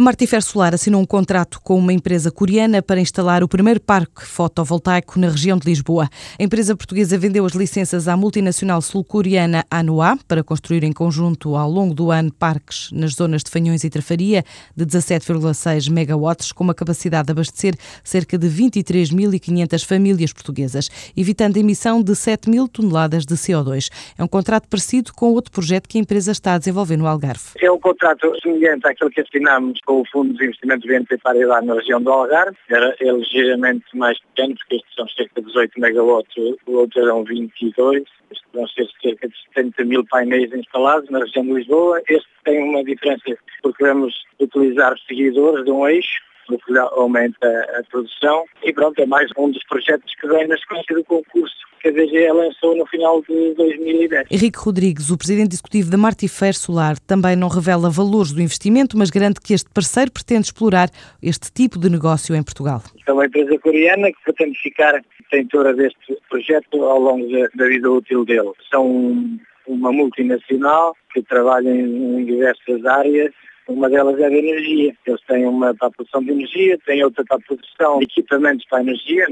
[0.00, 5.20] Martifer Solar assinou um contrato com uma empresa coreana para instalar o primeiro parque fotovoltaico
[5.20, 6.08] na região de Lisboa.
[6.38, 11.70] A empresa portuguesa vendeu as licenças à multinacional sul-coreana Anua para construir em conjunto ao
[11.70, 14.42] longo do ano parques nas zonas de Fanhões e Trafaria
[14.74, 21.60] de 17,6 megawatts com uma capacidade de abastecer cerca de 23.500 famílias portuguesas, evitando a
[21.60, 23.90] emissão de 7 mil toneladas de CO2.
[24.16, 27.50] É um contrato parecido com outro projeto que a empresa está a desenvolver no Algarve.
[27.60, 31.74] É um contrato semelhante àquele que assinámos com o Fundo de Investimento BNP Paribas na
[31.74, 32.56] região do Algarve.
[32.68, 37.24] Era é ligeiramente mais pequeno, porque estes são cerca de 18 megawatts, o outro eram
[37.24, 38.04] 22.
[38.30, 42.00] Estes vão ser cerca de 70 mil painéis instalados na região de Lisboa.
[42.08, 47.82] Este tem uma diferença porque vamos utilizar seguidores de um eixo no que aumenta a
[47.90, 48.44] produção.
[48.62, 51.92] E pronto, é mais um dos projetos que vem na sequência do concurso que a
[51.92, 54.26] DGE lançou no final de 2010.
[54.30, 59.10] Henrique Rodrigues, o presidente executivo da Martifer Solar, também não revela valores do investimento, mas
[59.10, 60.90] garante que este parceiro pretende explorar
[61.22, 62.82] este tipo de negócio em Portugal.
[63.06, 68.24] É uma empresa coreana que pretende ficar detentora deste projeto ao longo da vida útil
[68.24, 68.50] dele.
[68.70, 73.32] São uma multinacional que trabalha em diversas áreas
[73.70, 74.94] uma delas é a energia.
[75.06, 78.66] Eles têm uma para a produção de energia, têm outra para a produção de equipamentos
[78.68, 79.26] para a energia.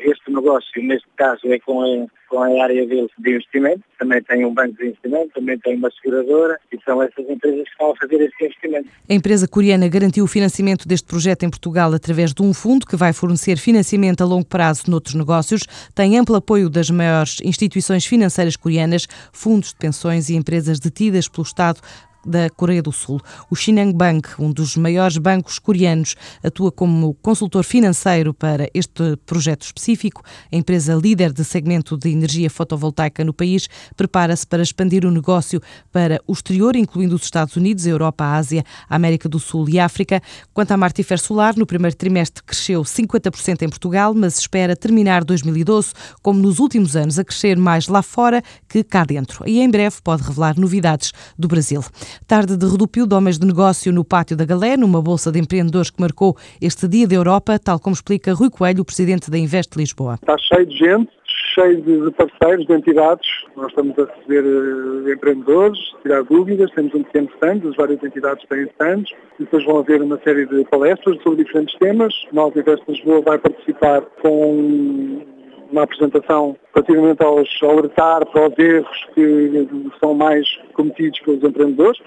[0.00, 3.82] Este negócio, neste caso, é com a, com a área deles de investimento.
[3.98, 7.70] Também tem um banco de investimento, também tem uma seguradora e são essas empresas que
[7.70, 8.88] estão a fazer este investimento.
[9.08, 12.96] A empresa coreana garantiu o financiamento deste projeto em Portugal através de um fundo que
[12.96, 15.62] vai fornecer financiamento a longo prazo noutros negócios.
[15.94, 21.44] Tem amplo apoio das maiores instituições financeiras coreanas, fundos de pensões e empresas detidas pelo
[21.44, 21.80] Estado
[22.26, 23.20] da Coreia do Sul.
[23.50, 29.62] O Shinhan Bank, um dos maiores bancos coreanos, atua como consultor financeiro para este projeto
[29.62, 30.22] específico.
[30.52, 35.60] A empresa líder de segmento de energia fotovoltaica no país prepara-se para expandir o negócio
[35.92, 39.68] para o exterior, incluindo os Estados Unidos, a Europa, a Ásia, a América do Sul
[39.68, 40.22] e África.
[40.52, 45.92] Quanto à Martifer Solar, no primeiro trimestre cresceu 50% em Portugal, mas espera terminar 2012,
[46.22, 49.48] como nos últimos anos, a crescer mais lá fora que cá dentro.
[49.48, 51.82] E em breve pode revelar novidades do Brasil.
[52.26, 55.90] Tarde de redupio de homens de negócio no Pátio da Galé, numa bolsa de empreendedores
[55.90, 59.76] que marcou este Dia da Europa, tal como explica Rui Coelho, o presidente da Invest
[59.76, 60.14] Lisboa.
[60.14, 61.10] Está cheio de gente,
[61.54, 63.26] cheio de parceiros, de entidades.
[63.56, 68.44] Nós estamos a receber uh, empreendedores, tirar dúvidas, temos um pequeno stand, as várias entidades
[68.48, 72.14] têm stands, depois vão haver uma série de palestras sobre diferentes temas.
[72.32, 75.33] Nós, Invest Lisboa, vai participar com
[75.74, 79.68] uma apresentação relativamente aos alertar para os erros que
[79.98, 82.00] são mais cometidos pelos empreendedores,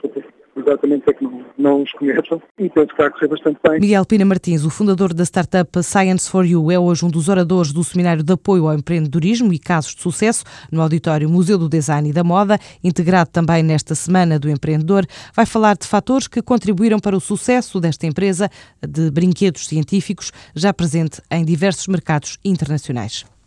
[0.55, 3.79] exatamente é que não, não os começam e penso que vai correr bastante bem.
[3.79, 7.73] Miguel Pina Martins, o fundador da startup Science for You, é hoje um dos oradores
[7.73, 12.09] do Seminário de Apoio ao Empreendedorismo e Casos de Sucesso no Auditório Museu do Design
[12.09, 15.05] e da Moda, integrado também nesta Semana do Empreendedor.
[15.35, 18.49] Vai falar de fatores que contribuíram para o sucesso desta empresa
[18.81, 23.25] de brinquedos científicos, já presente em diversos mercados internacionais.